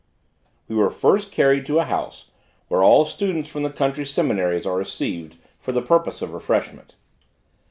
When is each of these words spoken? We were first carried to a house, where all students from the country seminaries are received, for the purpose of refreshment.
We 0.67 0.75
were 0.75 0.89
first 0.89 1.31
carried 1.31 1.63
to 1.67 1.77
a 1.77 1.83
house, 1.83 2.31
where 2.69 2.81
all 2.81 3.05
students 3.05 3.51
from 3.51 3.61
the 3.61 3.69
country 3.69 4.03
seminaries 4.03 4.65
are 4.65 4.75
received, 4.77 5.35
for 5.59 5.73
the 5.73 5.81
purpose 5.83 6.23
of 6.23 6.33
refreshment. 6.33 6.95